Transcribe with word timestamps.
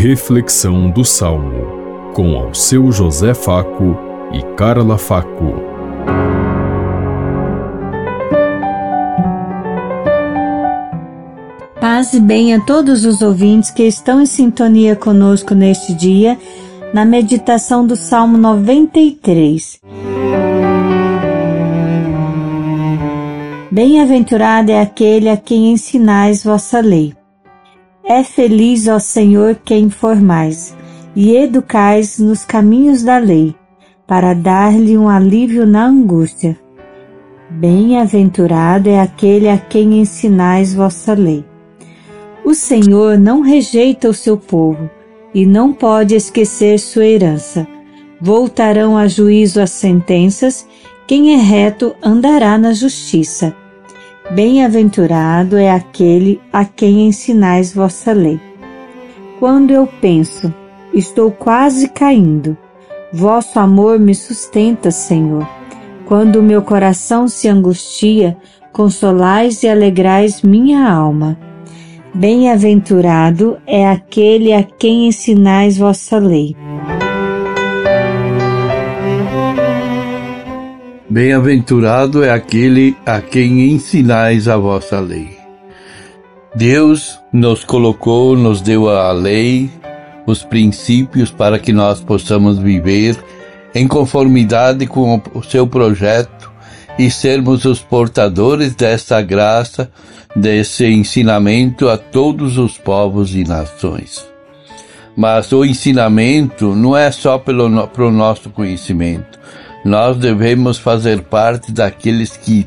Reflexão 0.00 0.88
do 0.88 1.04
Salmo, 1.04 2.12
com 2.14 2.36
ao 2.36 2.54
seu 2.54 2.92
José 2.92 3.34
Faco 3.34 3.98
e 4.32 4.40
Carla 4.54 4.96
Faco. 4.96 5.54
Paz 11.80 12.12
e 12.12 12.20
bem 12.20 12.54
a 12.54 12.60
todos 12.60 13.04
os 13.04 13.22
ouvintes 13.22 13.72
que 13.72 13.82
estão 13.82 14.22
em 14.22 14.26
sintonia 14.26 14.94
conosco 14.94 15.52
neste 15.52 15.92
dia, 15.92 16.38
na 16.94 17.04
meditação 17.04 17.84
do 17.84 17.96
Salmo 17.96 18.38
93. 18.38 19.80
Bem-aventurado 23.68 24.70
é 24.70 24.80
aquele 24.80 25.28
a 25.28 25.36
quem 25.36 25.72
ensinais 25.72 26.44
vossa 26.44 26.78
lei. 26.78 27.17
É 28.10 28.24
feliz, 28.24 28.88
ó 28.88 28.98
Senhor, 28.98 29.60
quem 29.62 29.90
formais 29.90 30.74
e 31.14 31.36
educais 31.36 32.18
nos 32.18 32.42
caminhos 32.42 33.02
da 33.02 33.18
lei, 33.18 33.54
para 34.06 34.32
dar-lhe 34.32 34.96
um 34.96 35.10
alívio 35.10 35.66
na 35.66 35.84
angústia. 35.84 36.58
Bem-aventurado 37.50 38.88
é 38.88 38.98
aquele 38.98 39.46
a 39.46 39.58
quem 39.58 40.00
ensinais 40.00 40.72
vossa 40.72 41.12
lei. 41.12 41.44
O 42.42 42.54
Senhor 42.54 43.18
não 43.18 43.42
rejeita 43.42 44.08
o 44.08 44.14
seu 44.14 44.38
povo 44.38 44.88
e 45.34 45.44
não 45.44 45.74
pode 45.74 46.14
esquecer 46.14 46.78
sua 46.78 47.04
herança. 47.04 47.68
Voltarão 48.18 48.96
a 48.96 49.06
juízo 49.06 49.60
as 49.60 49.70
sentenças, 49.70 50.66
quem 51.06 51.34
é 51.34 51.36
reto 51.36 51.94
andará 52.02 52.56
na 52.56 52.72
justiça. 52.72 53.54
Bem-aventurado 54.30 55.56
é 55.56 55.70
aquele 55.70 56.38
a 56.52 56.62
quem 56.62 57.08
ensinais 57.08 57.74
vossa 57.74 58.12
lei. 58.12 58.38
Quando 59.38 59.70
eu 59.70 59.86
penso, 59.86 60.52
estou 60.92 61.30
quase 61.30 61.88
caindo. 61.88 62.54
Vosso 63.10 63.58
amor 63.58 63.98
me 63.98 64.14
sustenta, 64.14 64.90
Senhor. 64.90 65.48
Quando 66.04 66.36
o 66.36 66.42
meu 66.42 66.60
coração 66.60 67.26
se 67.26 67.48
angustia, 67.48 68.36
consolais 68.70 69.62
e 69.62 69.68
alegrais 69.68 70.42
minha 70.42 70.86
alma. 70.90 71.38
Bem-aventurado 72.14 73.56
é 73.66 73.88
aquele 73.88 74.52
a 74.52 74.62
quem 74.62 75.08
ensinais 75.08 75.78
vossa 75.78 76.18
lei. 76.18 76.54
Bem-aventurado 81.10 82.22
é 82.22 82.30
aquele 82.30 82.94
a 83.06 83.22
quem 83.22 83.70
ensinais 83.70 84.46
a 84.46 84.58
vossa 84.58 85.00
lei. 85.00 85.38
Deus 86.54 87.18
nos 87.32 87.64
colocou, 87.64 88.36
nos 88.36 88.60
deu 88.60 88.90
a 88.90 89.10
lei, 89.12 89.70
os 90.26 90.42
princípios 90.42 91.30
para 91.30 91.58
que 91.58 91.72
nós 91.72 92.02
possamos 92.02 92.58
viver 92.58 93.16
em 93.74 93.88
conformidade 93.88 94.86
com 94.86 95.18
o 95.32 95.42
seu 95.42 95.66
projeto 95.66 96.52
e 96.98 97.10
sermos 97.10 97.64
os 97.64 97.80
portadores 97.80 98.74
dessa 98.74 99.22
graça, 99.22 99.90
desse 100.36 100.86
ensinamento 100.86 101.88
a 101.88 101.96
todos 101.96 102.58
os 102.58 102.76
povos 102.76 103.34
e 103.34 103.44
nações. 103.44 104.28
Mas 105.16 105.50
o 105.52 105.64
ensinamento 105.64 106.74
não 106.74 106.94
é 106.94 107.10
só 107.10 107.38
pelo, 107.38 107.88
pelo 107.88 108.10
nosso 108.10 108.50
conhecimento, 108.50 109.38
nós 109.88 110.16
devemos 110.16 110.78
fazer 110.78 111.22
parte 111.22 111.72
daqueles 111.72 112.36
que 112.36 112.66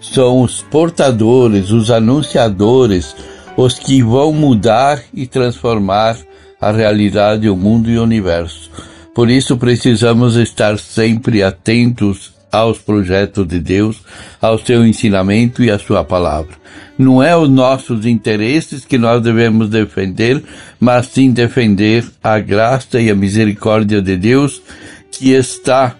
são 0.00 0.42
os 0.42 0.60
portadores, 0.62 1.70
os 1.70 1.90
anunciadores, 1.90 3.14
os 3.56 3.78
que 3.78 4.02
vão 4.02 4.32
mudar 4.32 5.02
e 5.14 5.26
transformar 5.26 6.16
a 6.60 6.72
realidade, 6.72 7.48
o 7.48 7.56
mundo 7.56 7.90
e 7.90 7.98
o 7.98 8.02
universo. 8.02 8.70
Por 9.14 9.30
isso 9.30 9.56
precisamos 9.56 10.36
estar 10.36 10.78
sempre 10.78 11.42
atentos 11.42 12.34
aos 12.52 12.78
projetos 12.78 13.46
de 13.46 13.58
Deus, 13.58 14.02
ao 14.40 14.58
seu 14.58 14.86
ensinamento 14.86 15.62
e 15.62 15.70
à 15.70 15.78
sua 15.78 16.04
palavra. 16.04 16.54
Não 16.98 17.22
é 17.22 17.36
os 17.36 17.48
nossos 17.48 18.06
interesses 18.06 18.84
que 18.84 18.96
nós 18.96 19.22
devemos 19.22 19.68
defender, 19.68 20.42
mas 20.80 21.06
sim 21.06 21.30
defender 21.30 22.04
a 22.22 22.38
graça 22.38 23.00
e 23.00 23.10
a 23.10 23.14
misericórdia 23.14 24.00
de 24.00 24.16
Deus 24.16 24.62
que 25.10 25.32
está 25.32 25.96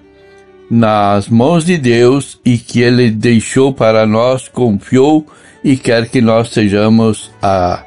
nas 0.70 1.28
mãos 1.28 1.64
de 1.64 1.78
Deus 1.78 2.40
e 2.44 2.58
que 2.58 2.80
Ele 2.80 3.10
deixou 3.10 3.72
para 3.72 4.06
nós, 4.06 4.48
confiou 4.48 5.26
e 5.62 5.76
quer 5.76 6.08
que 6.08 6.20
nós 6.20 6.50
sejamos 6.50 7.30
a, 7.40 7.84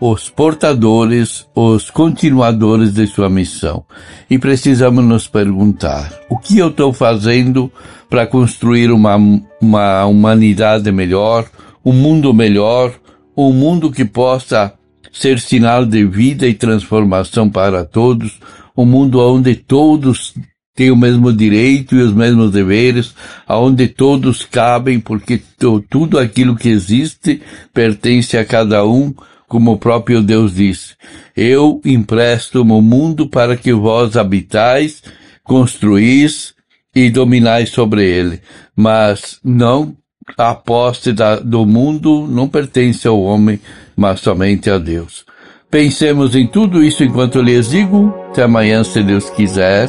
os 0.00 0.28
portadores, 0.28 1.46
os 1.54 1.90
continuadores 1.90 2.92
de 2.92 3.06
sua 3.06 3.28
missão. 3.28 3.84
E 4.28 4.38
precisamos 4.38 5.04
nos 5.04 5.26
perguntar: 5.26 6.12
o 6.28 6.38
que 6.38 6.58
eu 6.58 6.68
estou 6.68 6.92
fazendo 6.92 7.70
para 8.08 8.26
construir 8.26 8.90
uma, 8.90 9.16
uma 9.60 10.04
humanidade 10.06 10.90
melhor, 10.90 11.46
um 11.84 11.92
mundo 11.92 12.32
melhor, 12.34 12.92
um 13.36 13.52
mundo 13.52 13.90
que 13.90 14.04
possa 14.04 14.72
ser 15.12 15.38
sinal 15.40 15.84
de 15.84 16.04
vida 16.04 16.46
e 16.46 16.54
transformação 16.54 17.48
para 17.48 17.84
todos, 17.84 18.38
um 18.76 18.84
mundo 18.84 19.20
onde 19.20 19.54
todos 19.54 20.34
têm 20.74 20.90
o 20.90 20.96
mesmo 20.96 21.32
direito 21.32 21.94
e 21.94 22.02
os 22.02 22.12
mesmos 22.12 22.50
deveres, 22.50 23.14
aonde 23.46 23.88
todos 23.88 24.44
cabem, 24.44 25.00
porque 25.00 25.40
tudo 25.88 26.18
aquilo 26.18 26.56
que 26.56 26.68
existe 26.68 27.42
pertence 27.72 28.36
a 28.36 28.44
cada 28.44 28.86
um, 28.86 29.14
como 29.48 29.72
o 29.72 29.78
próprio 29.78 30.22
Deus 30.22 30.54
disse. 30.54 30.94
Eu 31.36 31.80
empresto 31.84 32.62
o 32.62 32.82
mundo 32.82 33.28
para 33.28 33.56
que 33.56 33.72
vós 33.72 34.16
habitais, 34.16 35.02
construís 35.42 36.54
e 36.94 37.10
dominais 37.10 37.70
sobre 37.70 38.04
ele, 38.04 38.40
mas 38.76 39.38
não 39.44 39.96
a 40.38 40.54
posse 40.54 41.12
da, 41.12 41.36
do 41.36 41.66
mundo 41.66 42.26
não 42.28 42.48
pertence 42.48 43.06
ao 43.06 43.20
homem, 43.20 43.60
mas 43.96 44.20
somente 44.20 44.70
a 44.70 44.78
Deus. 44.78 45.24
Pensemos 45.70 46.34
em 46.34 46.46
tudo 46.46 46.82
isso 46.82 47.04
enquanto 47.04 47.40
lhes 47.40 47.70
digo. 47.70 48.12
Até 48.30 48.42
amanhã, 48.42 48.82
se 48.82 49.02
Deus 49.02 49.30
quiser. 49.30 49.88